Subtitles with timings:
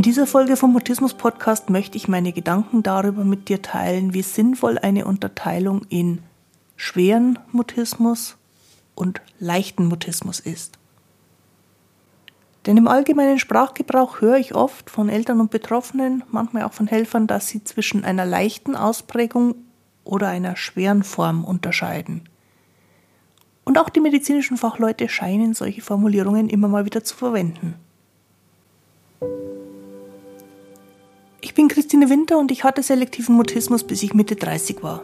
[0.00, 4.22] In dieser Folge vom Mutismus Podcast möchte ich meine Gedanken darüber mit dir teilen, wie
[4.22, 6.22] sinnvoll eine Unterteilung in
[6.74, 8.38] schweren Mutismus
[8.94, 10.78] und leichten Mutismus ist.
[12.64, 17.26] Denn im allgemeinen Sprachgebrauch höre ich oft von Eltern und Betroffenen, manchmal auch von Helfern,
[17.26, 19.54] dass sie zwischen einer leichten Ausprägung
[20.04, 22.22] oder einer schweren Form unterscheiden.
[23.66, 27.74] Und auch die medizinischen Fachleute scheinen solche Formulierungen immer mal wieder zu verwenden.
[31.42, 35.02] Ich bin Christine Winter und ich hatte selektiven Mutismus, bis ich Mitte 30 war.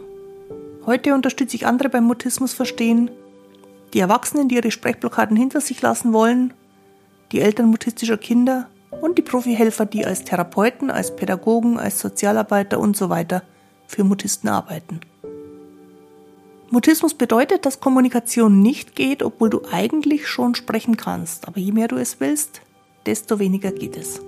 [0.85, 3.09] Heute unterstütze ich andere beim Mutismus verstehen,
[3.93, 6.53] die Erwachsenen, die ihre Sprechblockaden hinter sich lassen wollen,
[7.31, 8.69] die Eltern mutistischer Kinder
[9.01, 13.41] und die Profihelfer, die als Therapeuten, als Pädagogen, als Sozialarbeiter und so weiter
[13.87, 15.01] für Mutisten arbeiten.
[16.69, 21.87] Mutismus bedeutet, dass Kommunikation nicht geht, obwohl du eigentlich schon sprechen kannst, aber je mehr
[21.87, 22.61] du es willst,
[23.05, 24.19] desto weniger geht es.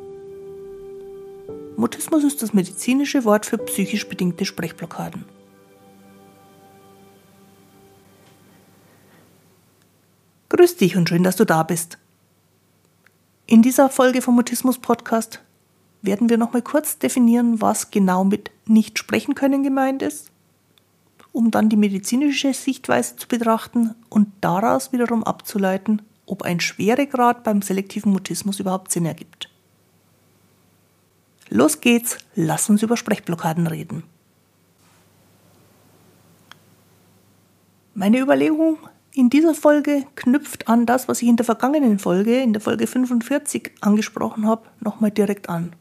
[1.79, 5.23] Mutismus ist das medizinische Wort für psychisch bedingte Sprechblockaden.
[10.49, 11.97] Grüß dich und schön, dass du da bist.
[13.45, 15.41] In dieser Folge vom Mutismus Podcast
[16.01, 20.31] werden wir nochmal kurz definieren, was genau mit nicht sprechen können gemeint ist,
[21.31, 27.61] um dann die medizinische Sichtweise zu betrachten und daraus wiederum abzuleiten, ob ein Schweregrad beim
[27.61, 29.49] selektiven Mutismus überhaupt Sinn ergibt.
[31.49, 34.03] Los geht's, lass uns über Sprechblockaden reden.
[37.95, 38.77] Meine Überlegung
[39.13, 42.87] in dieser Folge knüpft an das, was ich in der vergangenen Folge, in der Folge
[42.87, 45.73] 45 angesprochen habe, nochmal direkt an.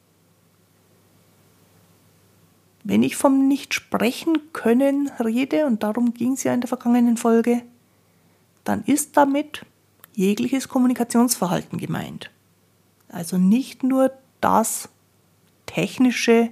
[2.83, 7.63] Wenn ich vom Nicht-Sprechen können rede, und darum ging es ja in der vergangenen Folge,
[8.65, 9.67] dann ist damit
[10.15, 12.31] jegliches Kommunikationsverhalten gemeint.
[13.11, 14.11] Also nicht nur
[14.41, 14.89] das,
[15.69, 16.51] technische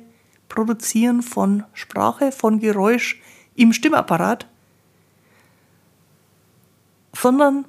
[0.49, 3.21] Produzieren von Sprache, von Geräusch
[3.57, 4.47] im Stimmapparat,
[7.13, 7.65] sondern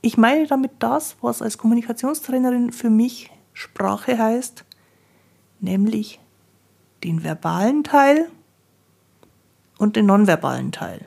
[0.00, 4.64] ich meine damit das, was als Kommunikationstrainerin für mich Sprache heißt,
[5.60, 6.20] nämlich
[7.02, 8.30] den verbalen Teil
[9.78, 11.06] und den nonverbalen Teil.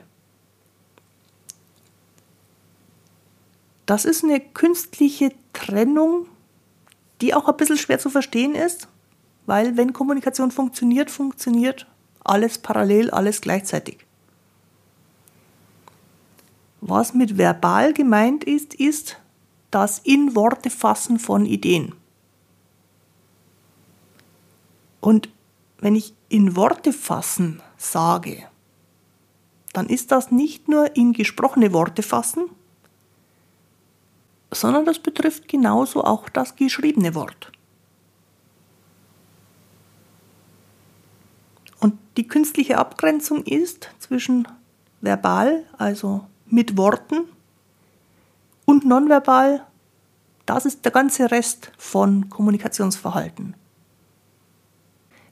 [3.86, 6.26] Das ist eine künstliche Trennung,
[7.20, 8.88] die auch ein bisschen schwer zu verstehen ist,
[9.48, 11.86] weil wenn Kommunikation funktioniert, funktioniert
[12.22, 13.96] alles parallel, alles gleichzeitig.
[16.82, 19.16] Was mit verbal gemeint ist, ist
[19.70, 21.94] das in Worte fassen von Ideen.
[25.00, 25.30] Und
[25.78, 28.44] wenn ich in Worte fassen sage,
[29.72, 32.50] dann ist das nicht nur in gesprochene Worte fassen,
[34.50, 37.50] sondern das betrifft genauso auch das geschriebene Wort.
[41.80, 44.48] Und die künstliche Abgrenzung ist zwischen
[45.00, 47.28] verbal, also mit Worten,
[48.64, 49.66] und nonverbal,
[50.44, 53.54] das ist der ganze Rest von Kommunikationsverhalten.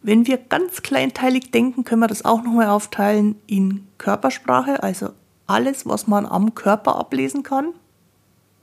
[0.03, 5.11] Wenn wir ganz kleinteilig denken, können wir das auch nochmal aufteilen in Körpersprache, also
[5.47, 7.75] alles, was man am Körper ablesen kann.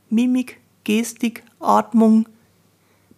[0.09, 2.27] Mimik, Gestik, Atmung,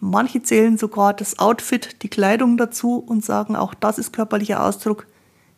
[0.07, 5.07] Manche zählen sogar das Outfit, die Kleidung dazu und sagen, auch das ist körperlicher Ausdruck,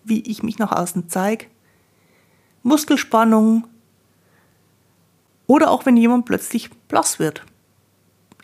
[0.05, 1.47] wie ich mich nach außen zeige.
[2.63, 3.67] Muskelspannung
[5.47, 7.43] oder auch wenn jemand plötzlich blass wird.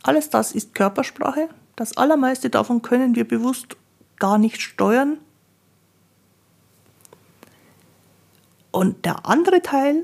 [0.03, 1.47] Alles das ist Körpersprache.
[1.78, 3.78] Das allermeiste davon können wir bewusst
[4.19, 5.19] gar nicht steuern.
[8.72, 10.03] Und der andere Teil,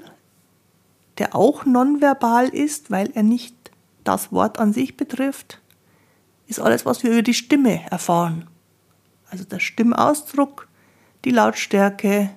[1.18, 3.54] der auch nonverbal ist, weil er nicht
[4.06, 5.60] das Wort an sich betrifft,
[6.50, 8.48] ist alles, was wir über die Stimme erfahren.
[9.30, 10.68] Also der Stimmausdruck,
[11.24, 12.32] die Lautstärke,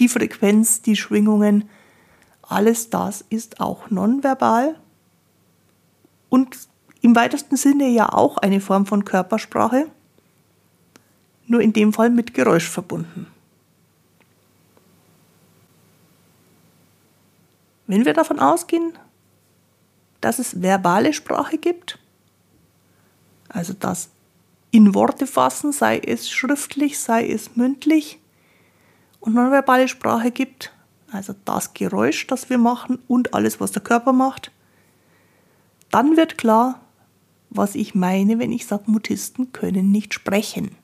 [0.00, 1.68] die Frequenz, die Schwingungen,
[2.42, 4.76] alles das ist auch nonverbal
[6.30, 6.56] und
[7.02, 9.86] im weitesten Sinne ja auch eine Form von Körpersprache,
[11.46, 13.26] nur in dem Fall mit Geräusch verbunden.
[17.86, 18.94] Wenn wir davon ausgehen,
[20.24, 21.98] dass es verbale Sprache gibt,
[23.50, 24.08] also das
[24.70, 28.18] in Worte fassen, sei es schriftlich, sei es mündlich,
[29.20, 30.72] und nonverbale Sprache gibt,
[31.12, 34.50] also das Geräusch, das wir machen und alles, was der Körper macht,
[35.90, 36.80] dann wird klar,
[37.50, 40.74] was ich meine, wenn ich sage, Mutisten können nicht sprechen.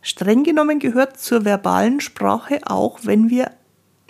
[0.00, 3.52] Streng genommen gehört zur verbalen Sprache auch, wenn wir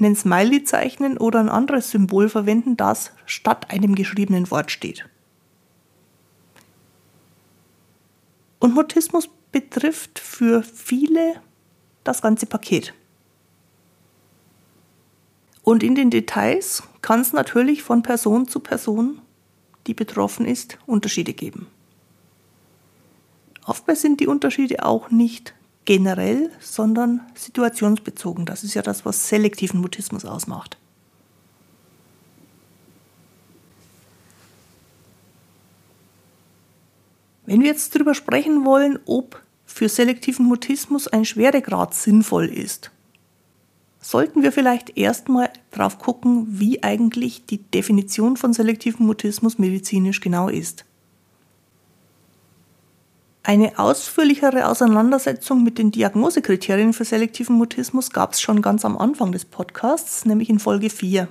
[0.04, 5.08] einen Smiley zeichnen oder ein anderes Symbol verwenden, das statt einem geschriebenen Wort steht.
[8.58, 11.40] Und Mutismus betrifft für viele
[12.04, 12.94] das ganze Paket.
[15.62, 19.20] Und in den Details kann es natürlich von Person zu Person,
[19.86, 21.66] die betroffen ist, Unterschiede geben.
[23.64, 25.54] Oftmals sind die Unterschiede auch nicht
[25.84, 28.46] generell, sondern situationsbezogen.
[28.46, 30.76] Das ist ja das, was selektiven Mutismus ausmacht.
[37.44, 42.90] Wenn wir jetzt darüber sprechen wollen, ob für selektiven Mutismus ein Schweregrad sinnvoll ist,
[44.00, 50.48] sollten wir vielleicht erstmal drauf gucken, wie eigentlich die Definition von selektivem Mutismus medizinisch genau
[50.48, 50.84] ist.
[53.44, 59.32] Eine ausführlichere Auseinandersetzung mit den Diagnosekriterien für selektiven Mutismus gab es schon ganz am Anfang
[59.32, 61.26] des Podcasts, nämlich in Folge 4.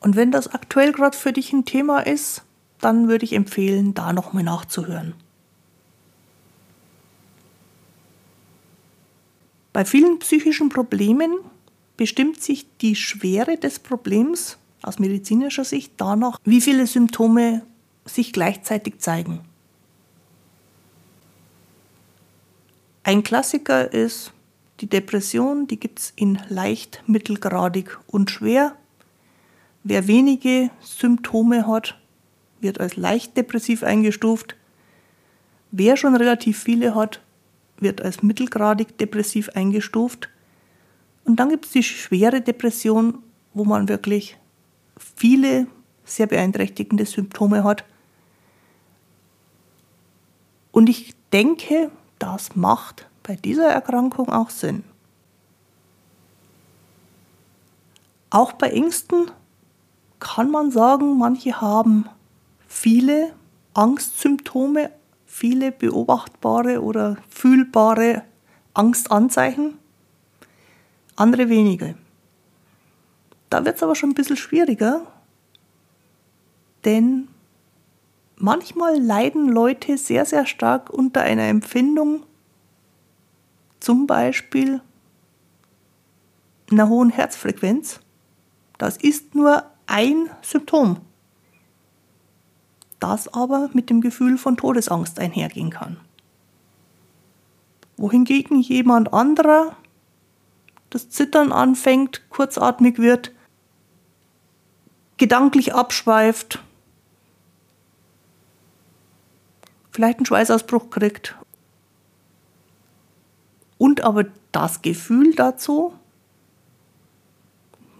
[0.00, 2.42] Und wenn das aktuell gerade für dich ein Thema ist,
[2.80, 5.14] dann würde ich empfehlen, da nochmal nachzuhören.
[9.72, 11.32] Bei vielen psychischen Problemen
[11.96, 17.62] bestimmt sich die Schwere des Problems aus medizinischer Sicht danach, wie viele Symptome
[18.04, 19.40] sich gleichzeitig zeigen.
[23.06, 24.32] Ein Klassiker ist
[24.80, 28.76] die Depression, die gibt es in leicht, mittelgradig und schwer.
[29.82, 31.98] Wer wenige Symptome hat,
[32.60, 34.56] wird als leicht depressiv eingestuft.
[35.70, 37.20] Wer schon relativ viele hat,
[37.78, 40.30] wird als mittelgradig depressiv eingestuft.
[41.24, 43.18] Und dann gibt es die schwere Depression,
[43.52, 44.38] wo man wirklich
[45.14, 45.66] viele
[46.06, 47.84] sehr beeinträchtigende Symptome hat.
[50.72, 54.84] Und ich denke, das macht bei dieser Erkrankung auch Sinn.
[58.30, 59.30] Auch bei Ängsten
[60.18, 62.08] kann man sagen, manche haben
[62.66, 63.32] viele
[63.74, 64.90] Angstsymptome,
[65.26, 68.22] viele beobachtbare oder fühlbare
[68.72, 69.78] Angstanzeichen,
[71.16, 71.94] andere wenige.
[73.50, 75.02] Da wird es aber schon ein bisschen schwieriger,
[76.84, 77.28] denn
[78.36, 82.24] manchmal leiden Leute sehr, sehr stark unter einer Empfindung,
[83.80, 84.80] zum Beispiel
[86.70, 88.00] einer hohen Herzfrequenz.
[88.78, 90.98] Das ist nur ein Symptom,
[92.98, 95.98] das aber mit dem Gefühl von Todesangst einhergehen kann.
[97.96, 99.76] Wohingegen jemand anderer
[100.90, 103.32] das Zittern anfängt, kurzatmig wird,
[105.16, 106.62] gedanklich abschweift
[109.94, 111.36] vielleicht einen Schweißausbruch kriegt.
[113.78, 115.94] Und aber das Gefühl dazu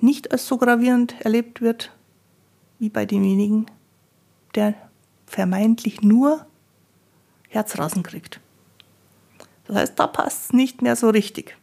[0.00, 1.92] nicht als so gravierend erlebt wird
[2.78, 3.66] wie bei demjenigen,
[4.54, 4.74] der
[5.26, 6.44] vermeintlich nur
[7.48, 8.40] Herzrasen kriegt.
[9.66, 11.56] Das heißt, da passt es nicht mehr so richtig.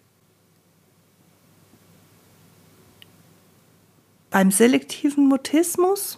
[4.30, 6.18] Beim selektiven Mutismus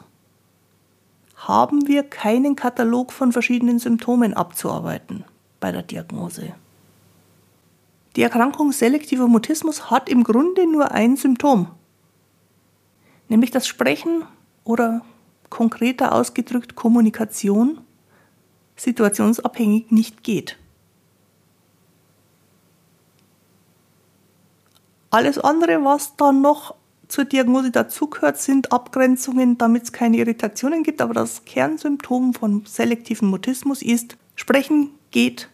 [1.47, 5.25] haben wir keinen Katalog von verschiedenen Symptomen abzuarbeiten
[5.59, 6.53] bei der Diagnose.
[8.15, 11.67] Die Erkrankung selektiver Mutismus hat im Grunde nur ein Symptom,
[13.27, 14.23] nämlich das Sprechen
[14.63, 15.01] oder
[15.49, 17.81] konkreter ausgedrückt Kommunikation
[18.75, 20.57] situationsabhängig nicht geht.
[25.09, 26.75] Alles andere, was dann noch
[27.13, 30.99] zur Diagnose dazugehört, sind Abgrenzungen, damit es keine Irritationen gibt.
[30.99, 35.47] Aber das Kernsymptom von selektivem Mutismus ist, Sprechen geht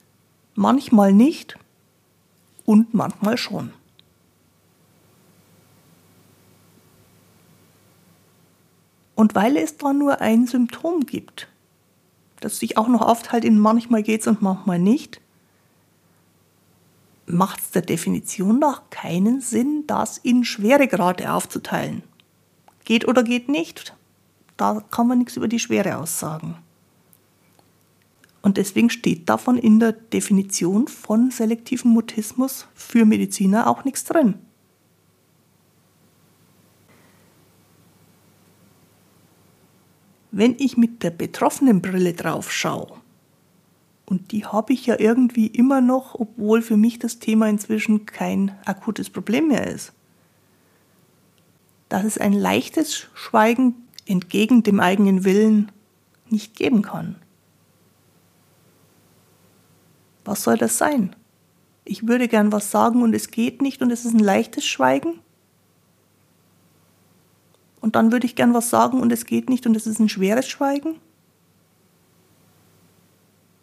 [0.55, 1.57] manchmal nicht
[2.63, 3.73] und manchmal schon.
[9.15, 11.49] Und weil es da nur ein Symptom gibt,
[12.39, 15.19] das sich auch noch aufteilt in manchmal geht's und manchmal nicht,
[17.29, 22.03] macht es der Definition nach keinen Sinn, das in Schweregrade aufzuteilen.
[22.85, 23.95] Geht oder geht nicht,
[24.57, 26.57] da kann man nichts über die Schwere aussagen.
[28.41, 34.35] Und deswegen steht davon in der Definition von selektivem Mutismus für Mediziner auch nichts drin.
[40.31, 42.98] Wenn ich mit der betroffenen Brille drauf schaue,
[44.09, 48.57] und die habe ich ja irgendwie immer noch, obwohl für mich das Thema inzwischen kein
[48.65, 49.93] akutes Problem mehr ist.
[51.89, 53.75] Dass es ein leichtes Schweigen
[54.05, 55.71] entgegen dem eigenen Willen
[56.29, 57.15] nicht geben kann.
[60.25, 61.15] Was soll das sein?
[61.85, 65.21] Ich würde gern was sagen und es geht nicht und es ist ein leichtes Schweigen?
[67.81, 70.09] und dann würde ich gern was sagen und es geht nicht und es ist ein
[70.09, 70.95] schweres Schweigen?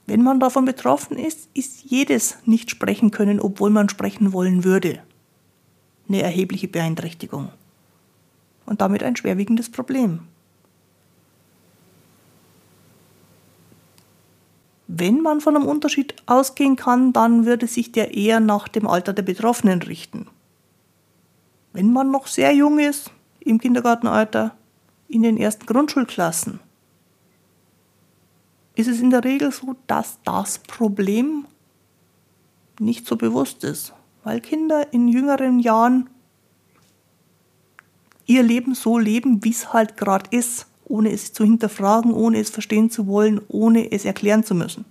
[0.06, 5.00] Wenn man davon betroffen ist, ist jedes nicht sprechen können, obwohl man sprechen wollen würde,
[6.08, 7.50] eine erhebliche Beeinträchtigung
[8.66, 10.20] und damit ein schwerwiegendes Problem.
[14.86, 19.12] Wenn man von einem Unterschied ausgehen kann, dann würde sich der eher nach dem Alter
[19.12, 20.28] der Betroffenen richten.
[21.72, 23.10] Wenn man noch sehr jung ist,
[23.40, 24.56] im Kindergartenalter,
[25.08, 26.60] in den ersten Grundschulklassen,
[28.76, 31.46] ist es in der Regel so, dass das Problem
[32.78, 33.92] nicht so bewusst ist,
[34.22, 36.10] weil Kinder in jüngeren Jahren
[38.26, 42.50] ihr Leben so leben, wie es halt gerade ist, ohne es zu hinterfragen, ohne es
[42.50, 44.84] verstehen zu wollen, ohne es erklären zu müssen.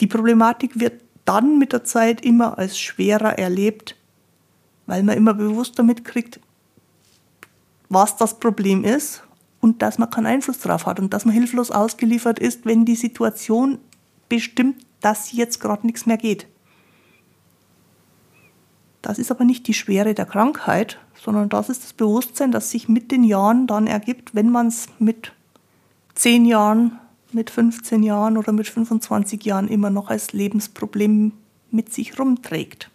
[0.00, 3.96] Die Problematik wird dann mit der Zeit immer als schwerer erlebt,
[4.86, 6.40] weil man immer bewusster mitkriegt,
[7.88, 9.22] was das Problem ist
[9.60, 12.96] und dass man keinen Einfluss darauf hat und dass man hilflos ausgeliefert ist, wenn die
[12.96, 13.78] Situation
[14.28, 16.46] bestimmt, dass jetzt gerade nichts mehr geht.
[19.02, 22.88] Das ist aber nicht die Schwere der Krankheit, sondern das ist das Bewusstsein, das sich
[22.88, 25.32] mit den Jahren dann ergibt, wenn man es mit
[26.14, 26.98] 10 Jahren,
[27.32, 31.32] mit 15 Jahren oder mit 25 Jahren immer noch als Lebensproblem
[31.70, 32.90] mit sich rumträgt.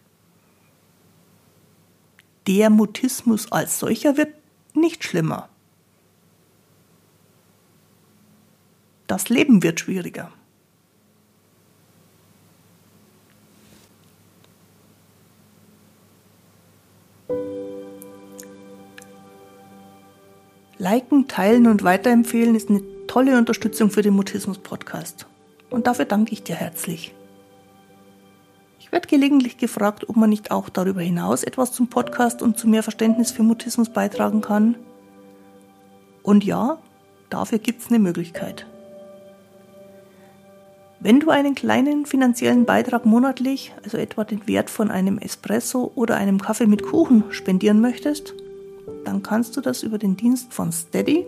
[2.48, 4.34] Der Mutismus als solcher wird
[4.74, 5.50] nicht schlimmer.
[9.08, 10.32] Das Leben wird schwieriger.
[20.78, 25.26] Liken, teilen und weiterempfehlen ist eine tolle Unterstützung für den Mutismus-Podcast.
[25.70, 27.14] Und dafür danke ich dir herzlich.
[28.90, 32.68] Ich werde gelegentlich gefragt, ob man nicht auch darüber hinaus etwas zum Podcast und zu
[32.68, 34.78] mehr Verständnis für Mutismus beitragen kann.
[36.24, 36.80] Und ja,
[37.30, 38.66] dafür gibt es eine Möglichkeit.
[41.00, 46.18] Wenn du einen kleinen finanziellen Beitrag monatlich, also etwa den Wert von einem Espresso oder
[46.18, 48.34] einem Kaffee mit Kuchen, spendieren möchtest,
[49.06, 51.28] dann kannst du das über den Dienst von Steady.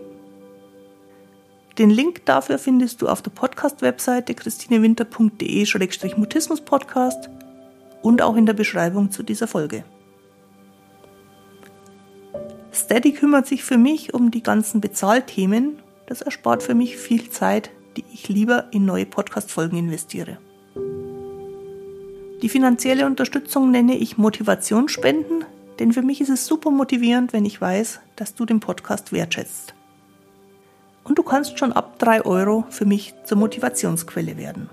[1.78, 7.30] Den Link dafür findest du auf der Podcast-Webseite christinewinter.de-mutismus-podcast
[8.02, 9.84] und auch in der Beschreibung zu dieser Folge.
[12.74, 15.78] Steady kümmert sich für mich um die ganzen Bezahlthemen.
[16.06, 20.38] Das erspart für mich viel Zeit, die ich lieber in neue Podcast-Folgen investiere.
[22.42, 25.44] Die finanzielle Unterstützung nenne ich Motivationsspenden,
[25.78, 29.74] denn für mich ist es super motivierend, wenn ich weiß, dass du den Podcast wertschätzt.
[31.04, 34.70] Und du kannst schon ab 3 Euro für mich zur Motivationsquelle werden.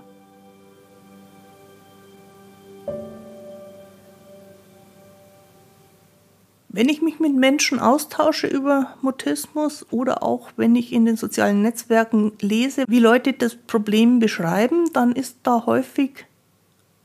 [6.72, 11.64] Wenn ich mich mit Menschen austausche über Mutismus oder auch wenn ich in den sozialen
[11.64, 16.26] Netzwerken lese, wie Leute das Problem beschreiben, dann ist da häufig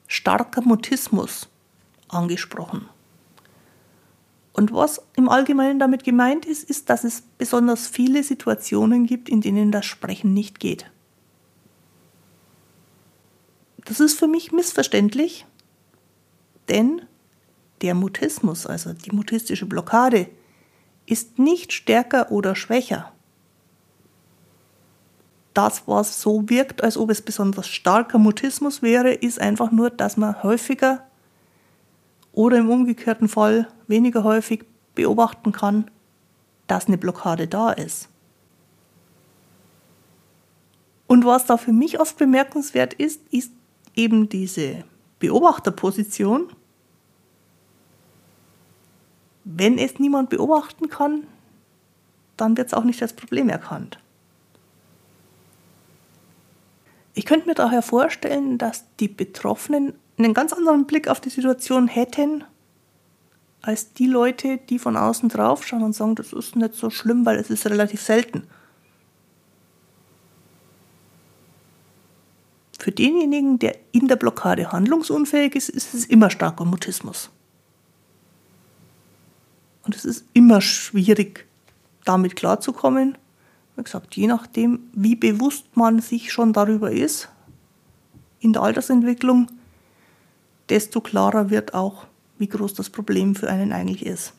[0.06, 1.49] starker Mutismus
[2.09, 2.88] angesprochen.
[4.52, 9.40] Und was im Allgemeinen damit gemeint ist, ist, dass es besonders viele Situationen gibt, in
[9.40, 10.90] denen das Sprechen nicht geht.
[13.87, 15.47] Das ist für mich missverständlich,
[16.68, 17.02] denn
[17.84, 20.26] der Mutismus, also die mutistische Blockade,
[21.04, 23.12] ist nicht stärker oder schwächer.
[25.52, 30.16] Das, was so wirkt, als ob es besonders starker Mutismus wäre, ist einfach nur, dass
[30.16, 31.06] man häufiger
[32.32, 34.64] oder im umgekehrten Fall weniger häufig
[34.94, 35.90] beobachten kann,
[36.66, 38.08] dass eine Blockade da ist.
[41.06, 43.52] Und was da für mich oft bemerkenswert ist, ist
[43.94, 44.84] eben diese
[45.18, 46.48] Beobachterposition.
[49.44, 51.26] Wenn es niemand beobachten kann,
[52.36, 53.98] dann wird es auch nicht als Problem erkannt.
[57.12, 61.86] Ich könnte mir daher vorstellen, dass die Betroffenen einen ganz anderen Blick auf die Situation
[61.86, 62.44] hätten,
[63.62, 67.24] als die Leute, die von außen drauf schauen und sagen, das ist nicht so schlimm,
[67.24, 68.46] weil es ist relativ selten.
[72.78, 77.30] Für denjenigen, der in der Blockade handlungsunfähig ist, ist es immer starker Mutismus.
[79.84, 81.46] Und es ist immer schwierig,
[82.04, 83.18] damit klarzukommen.
[83.76, 87.28] Wie gesagt, je nachdem, wie bewusst man sich schon darüber ist,
[88.40, 89.48] in der Altersentwicklung,
[90.68, 92.06] desto klarer wird auch,
[92.38, 94.32] wie groß das Problem für einen eigentlich ist.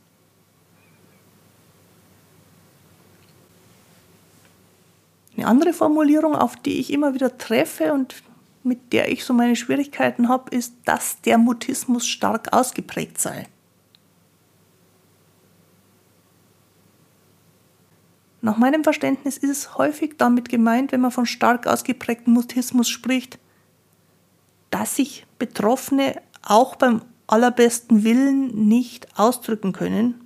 [5.38, 8.16] Eine andere Formulierung, auf die ich immer wieder treffe und
[8.64, 13.48] mit der ich so meine Schwierigkeiten habe, ist, dass der Mutismus stark ausgeprägt sei.
[18.46, 23.40] Nach meinem Verständnis ist es häufig damit gemeint, wenn man von stark ausgeprägtem Mutismus spricht,
[24.70, 30.22] dass sich Betroffene auch beim allerbesten Willen nicht ausdrücken können,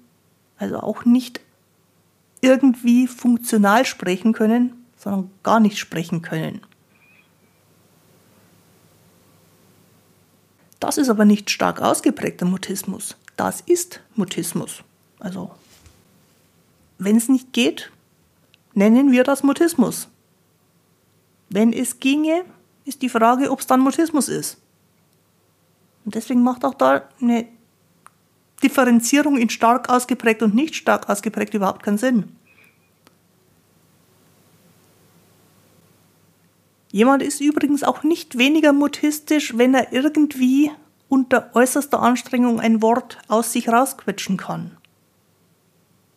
[0.57, 1.39] also auch nicht
[2.41, 6.59] irgendwie funktional sprechen können, sondern gar nicht sprechen können.
[10.81, 13.15] Das ist aber nicht stark ausgeprägter Mutismus.
[13.37, 14.83] Das ist Mutismus.
[15.19, 15.51] Also,
[16.97, 17.93] wenn es nicht geht,
[18.73, 20.07] nennen wir das Mutismus.
[21.49, 22.45] Wenn es ginge,
[22.85, 24.57] ist die Frage, ob es dann Mutismus ist.
[26.05, 27.47] Und deswegen macht auch da eine
[28.63, 32.35] Differenzierung in stark ausgeprägt und nicht stark ausgeprägt überhaupt keinen Sinn.
[36.91, 40.71] Jemand ist übrigens auch nicht weniger mutistisch, wenn er irgendwie
[41.07, 44.77] unter äußerster Anstrengung ein Wort aus sich rausquetschen kann.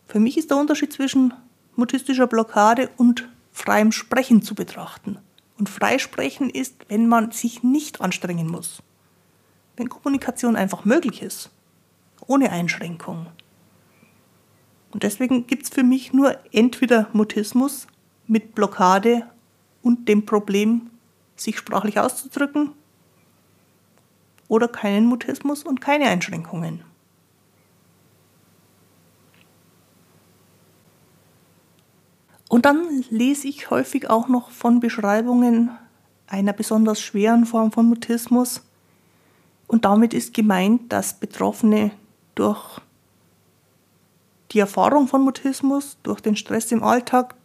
[0.06, 1.35] Für mich ist der Unterschied zwischen
[1.76, 5.19] mutistischer Blockade und freiem Sprechen zu betrachten.
[5.59, 8.83] Und Freisprechen ist, wenn man sich nicht anstrengen muss.
[9.76, 11.50] Wenn Kommunikation einfach möglich ist,
[12.26, 13.26] ohne Einschränkung.
[14.93, 17.87] Und deswegen gibt es für mich nur entweder Mutismus
[18.26, 19.26] mit Blockade
[19.83, 20.91] und dem Problem,
[21.37, 22.73] sich sprachlich auszudrücken,
[24.49, 26.85] oder keinen Mutismus und keine Einschränkungen.
[32.52, 35.71] Und dann lese ich häufig auch noch von Beschreibungen
[36.26, 38.61] einer besonders schweren Form von Mutismus.
[39.68, 41.92] Und damit ist gemeint, dass Betroffene
[42.35, 42.78] durch
[44.50, 47.37] die Erfahrung von Mutismus, durch den Stress im Alltag,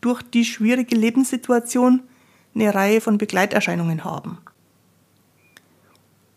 [0.00, 2.02] durch die schwierige Lebenssituation
[2.54, 4.38] eine Reihe von Begleiterscheinungen haben.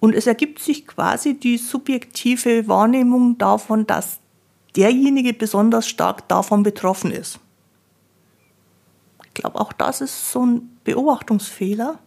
[0.01, 4.19] Und es ergibt sich quasi die subjektive Wahrnehmung davon, dass
[4.75, 7.39] derjenige besonders stark davon betroffen ist.
[9.37, 11.99] Ich glaube, auch das ist so ein Beobachtungsfehler.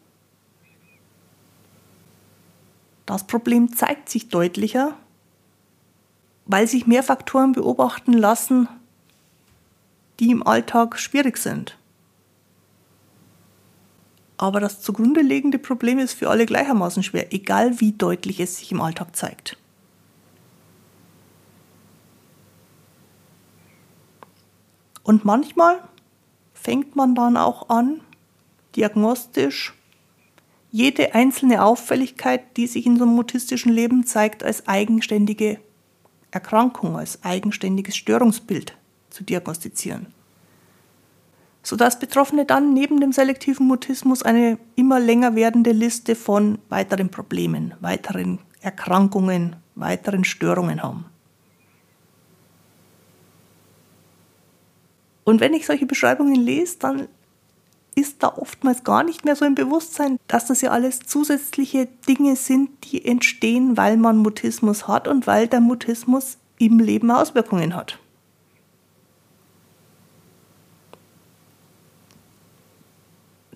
[3.06, 4.96] Das Problem zeigt sich deutlicher,
[6.46, 8.68] weil sich mehr Faktoren beobachten lassen,
[10.18, 11.78] die im Alltag schwierig sind.
[14.36, 18.72] Aber das zugrunde liegende Problem ist für alle gleichermaßen schwer, egal wie deutlich es sich
[18.72, 19.56] im Alltag zeigt.
[25.04, 25.80] Und manchmal
[26.60, 28.00] fängt man dann auch an,
[28.76, 29.74] diagnostisch
[30.70, 35.58] jede einzelne Auffälligkeit, die sich in so einem mutistischen Leben zeigt, als eigenständige
[36.30, 38.76] Erkrankung, als eigenständiges Störungsbild
[39.10, 40.06] zu diagnostizieren.
[41.62, 47.74] Sodass Betroffene dann neben dem selektiven Mutismus eine immer länger werdende Liste von weiteren Problemen,
[47.80, 51.06] weiteren Erkrankungen, weiteren Störungen haben.
[55.30, 57.06] Und wenn ich solche Beschreibungen lese, dann
[57.94, 62.34] ist da oftmals gar nicht mehr so im Bewusstsein, dass das ja alles zusätzliche Dinge
[62.34, 68.00] sind, die entstehen, weil man Mutismus hat und weil der Mutismus im Leben Auswirkungen hat.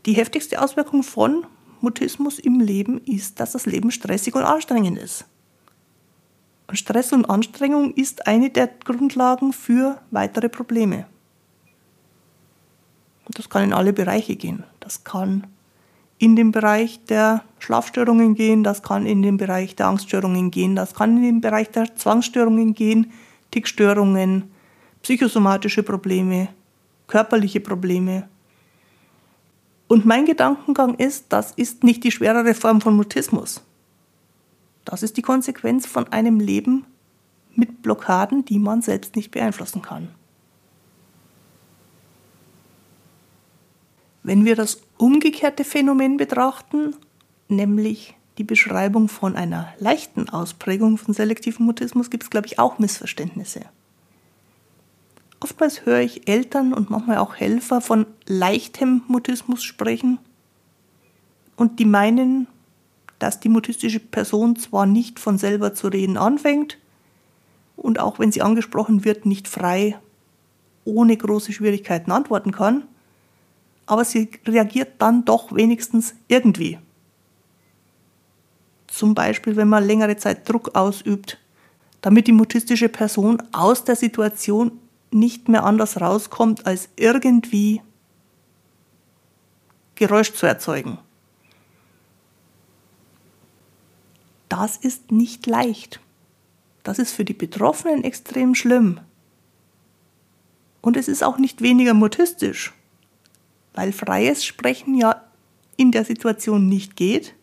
[0.06, 1.44] Die heftigste Auswirkung von
[1.80, 5.24] Mutismus im Leben ist, dass das Leben stressig und anstrengend ist.
[6.68, 11.06] Und Stress und Anstrengung ist eine der Grundlagen für weitere Probleme.
[13.28, 14.64] Das kann in alle Bereiche gehen.
[14.80, 15.46] Das kann
[16.18, 20.94] in den Bereich der Schlafstörungen gehen, das kann in den Bereich der Angststörungen gehen, das
[20.94, 23.12] kann in den Bereich der Zwangsstörungen gehen,
[23.50, 24.50] Tickstörungen,
[25.02, 26.48] psychosomatische Probleme,
[27.06, 28.28] körperliche Probleme.
[29.88, 33.62] Und mein Gedankengang ist, das ist nicht die schwerere Form von Mutismus.
[34.84, 36.86] Das ist die Konsequenz von einem Leben
[37.54, 40.08] mit Blockaden, die man selbst nicht beeinflussen kann.
[44.24, 46.96] Wenn wir das umgekehrte Phänomen betrachten,
[47.48, 52.78] nämlich die Beschreibung von einer leichten Ausprägung von selektivem Mutismus, gibt es, glaube ich, auch
[52.78, 53.60] Missverständnisse.
[55.40, 60.18] Oftmals höre ich Eltern und manchmal auch Helfer von leichtem Mutismus sprechen
[61.56, 62.46] und die meinen,
[63.18, 66.78] dass die mutistische Person zwar nicht von selber zu reden anfängt
[67.76, 69.98] und auch wenn sie angesprochen wird, nicht frei
[70.86, 72.84] ohne große Schwierigkeiten antworten kann,
[73.86, 76.78] aber sie reagiert dann doch wenigstens irgendwie.
[78.86, 81.38] Zum Beispiel, wenn man längere Zeit Druck ausübt,
[82.00, 84.78] damit die mutistische Person aus der Situation
[85.10, 87.80] nicht mehr anders rauskommt, als irgendwie
[89.94, 90.98] Geräusch zu erzeugen.
[94.48, 96.00] Das ist nicht leicht.
[96.82, 99.00] Das ist für die Betroffenen extrem schlimm.
[100.80, 102.74] Und es ist auch nicht weniger mutistisch,
[103.74, 105.22] weil freies Sprechen ja
[105.76, 107.34] in der Situation nicht geht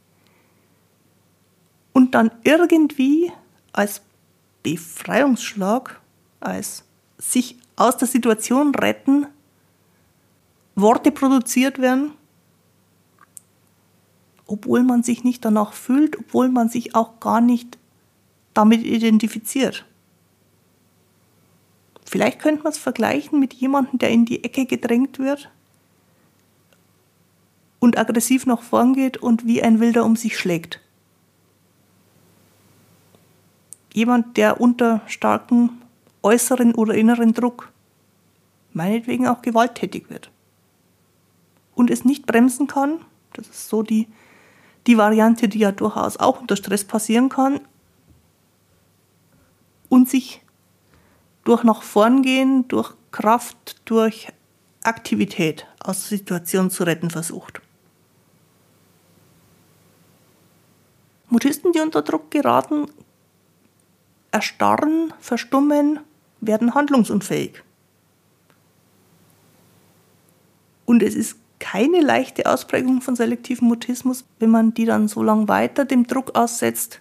[1.93, 3.31] und dann irgendwie
[3.73, 4.01] als
[4.63, 5.99] Befreiungsschlag,
[6.39, 6.85] als
[7.17, 9.27] sich aus der Situation retten,
[10.75, 12.11] Worte produziert werden,
[14.47, 17.77] obwohl man sich nicht danach fühlt, obwohl man sich auch gar nicht
[18.53, 19.85] damit identifiziert.
[22.05, 25.49] Vielleicht könnte man es vergleichen mit jemandem, der in die Ecke gedrängt wird
[27.81, 30.79] und aggressiv nach vorn geht und wie ein Wilder um sich schlägt.
[33.91, 35.81] Jemand, der unter starkem
[36.21, 37.73] äußeren oder inneren Druck,
[38.71, 40.29] meinetwegen auch gewalttätig wird
[41.75, 42.99] und es nicht bremsen kann,
[43.33, 44.07] das ist so die,
[44.85, 47.59] die Variante, die ja durchaus auch unter Stress passieren kann,
[49.89, 50.41] und sich
[51.43, 54.29] durch nach vorn gehen, durch Kraft, durch
[54.83, 57.61] Aktivität aus der Situation zu retten versucht.
[61.31, 62.87] Mutisten, die unter Druck geraten,
[64.31, 66.01] erstarren, verstummen,
[66.41, 67.63] werden handlungsunfähig.
[70.85, 75.47] Und es ist keine leichte Ausprägung von selektivem Mutismus, wenn man die dann so lange
[75.47, 76.99] weiter dem Druck aussetzt,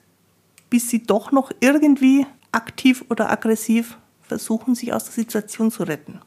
[0.68, 6.20] bis sie doch noch irgendwie aktiv oder aggressiv versuchen, sich aus der Situation zu retten.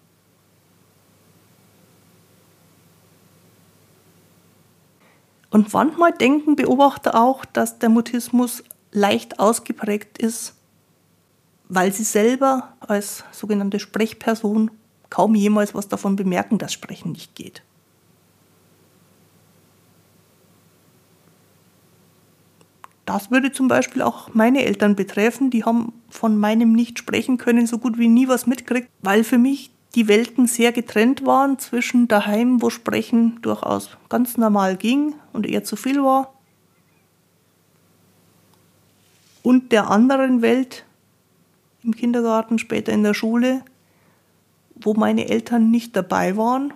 [5.54, 10.56] Und manchmal denken Beobachter auch, dass der Mutismus leicht ausgeprägt ist,
[11.70, 14.72] weil sie selber als sogenannte Sprechperson
[15.12, 17.62] kaum jemals was davon bemerken, dass Sprechen nicht geht.
[23.06, 25.52] Das würde zum Beispiel auch meine Eltern betreffen.
[25.52, 29.70] Die haben von meinem Nicht-Sprechen können so gut wie nie was mitgekriegt, weil für mich
[29.96, 35.64] die Welten sehr getrennt waren zwischen daheim, wo Sprechen durchaus ganz normal ging und eher
[35.64, 36.34] zu viel war,
[39.44, 40.86] und der anderen Welt
[41.84, 43.64] im Kindergarten, später in der Schule,
[44.76, 46.74] wo meine Eltern nicht dabei waren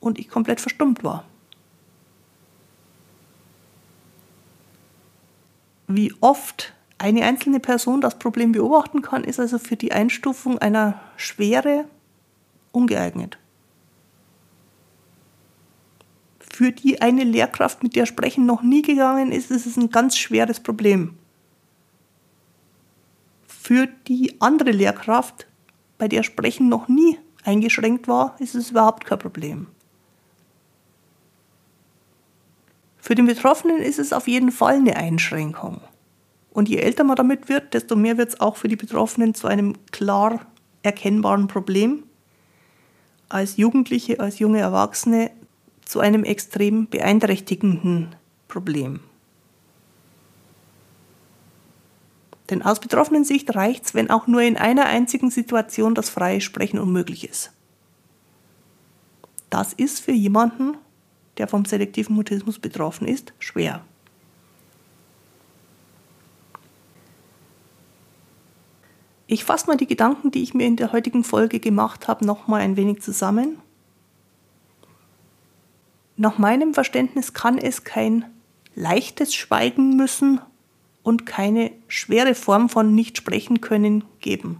[0.00, 1.24] und ich komplett verstummt war.
[5.86, 11.00] Wie oft eine einzelne Person das Problem beobachten kann, ist also für die Einstufung einer
[11.16, 11.84] Schwere
[12.72, 13.38] ungeeignet.
[16.38, 20.16] Für die eine Lehrkraft, mit der Sprechen noch nie gegangen ist, ist es ein ganz
[20.16, 21.16] schweres Problem.
[23.46, 25.46] Für die andere Lehrkraft,
[25.96, 29.68] bei der Sprechen noch nie eingeschränkt war, ist es überhaupt kein Problem.
[32.98, 35.80] Für den Betroffenen ist es auf jeden Fall eine Einschränkung.
[36.50, 39.46] Und je älter man damit wird, desto mehr wird es auch für die Betroffenen zu
[39.46, 40.46] einem klar
[40.82, 42.04] erkennbaren Problem.
[43.30, 45.30] Als Jugendliche, als junge Erwachsene
[45.86, 48.14] zu einem extrem beeinträchtigenden
[48.46, 49.00] Problem.
[52.50, 56.40] Denn aus betroffenen Sicht reicht es, wenn auch nur in einer einzigen Situation das freie
[56.40, 57.52] Sprechen unmöglich ist.
[59.48, 60.76] Das ist für jemanden,
[61.38, 63.84] der vom selektiven Mutismus betroffen ist, schwer.
[69.32, 72.62] Ich fasse mal die Gedanken, die ich mir in der heutigen Folge gemacht habe, nochmal
[72.62, 73.60] ein wenig zusammen.
[76.16, 78.24] Nach meinem Verständnis kann es kein
[78.74, 80.40] leichtes Schweigen müssen
[81.04, 84.58] und keine schwere Form von nicht sprechen können geben.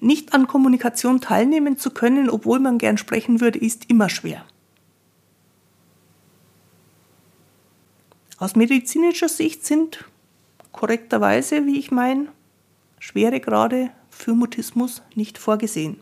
[0.00, 4.44] Nicht an Kommunikation teilnehmen zu können, obwohl man gern sprechen würde, ist immer schwer.
[8.36, 10.04] Aus medizinischer Sicht sind
[10.78, 12.28] korrekterweise, wie ich meine,
[13.00, 15.98] schwere Grade für Mutismus nicht vorgesehen.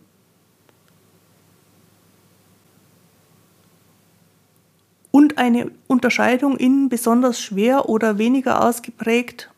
[5.11, 9.51] Und eine Unterscheidung in besonders schwer oder weniger ausgeprägt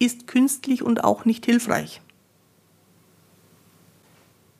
[0.00, 2.00] ist künstlich und auch nicht hilfreich.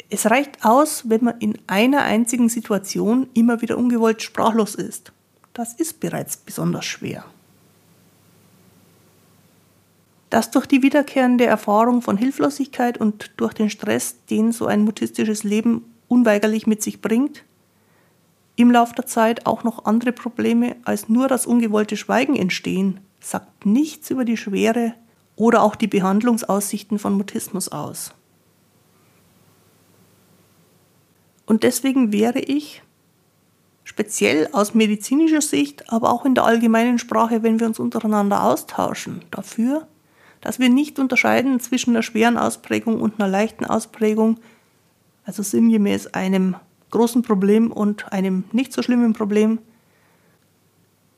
[0.09, 5.11] Es reicht aus, wenn man in einer einzigen Situation immer wieder ungewollt sprachlos ist.
[5.53, 7.25] Das ist bereits besonders schwer.
[10.35, 15.45] Dass durch die wiederkehrende Erfahrung von Hilflosigkeit und durch den Stress, den so ein mutistisches
[15.45, 17.45] Leben unweigerlich mit sich bringt,
[18.57, 23.65] im Laufe der Zeit auch noch andere Probleme als nur das ungewollte Schweigen entstehen, sagt
[23.65, 24.95] nichts über die Schwere
[25.37, 28.13] oder auch die Behandlungsaussichten von Mutismus aus.
[31.47, 32.83] Und deswegen wäre ich
[33.85, 39.25] speziell aus medizinischer Sicht, aber auch in der allgemeinen Sprache, wenn wir uns untereinander austauschen,
[39.31, 39.87] dafür,
[40.45, 44.39] dass wir nicht unterscheiden zwischen einer schweren Ausprägung und einer leichten Ausprägung,
[45.25, 46.55] also sinngemäß einem
[46.91, 49.59] großen Problem und einem nicht so schlimmen Problem,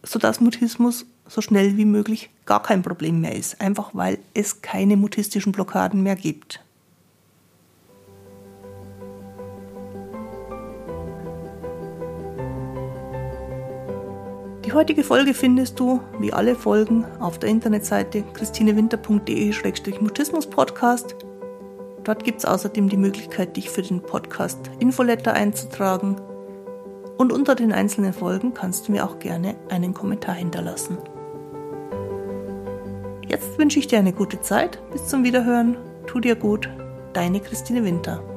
[0.05, 4.97] sodass Mutismus so schnell wie möglich gar kein Problem mehr ist, einfach weil es keine
[4.97, 6.65] mutistischen Blockaden mehr gibt.
[14.77, 21.17] Heutige Folge findest du, wie alle Folgen, auf der Internetseite christinewinter.de-mutismus-podcast.
[22.05, 26.21] Dort gibt es außerdem die Möglichkeit, dich für den Podcast Infoletter einzutragen.
[27.17, 30.99] Und unter den einzelnen Folgen kannst du mir auch gerne einen Kommentar hinterlassen.
[33.27, 34.79] Jetzt wünsche ich dir eine gute Zeit.
[34.93, 35.79] Bis zum Wiederhören.
[36.07, 36.69] Tu dir gut.
[37.15, 38.36] Deine Christine Winter.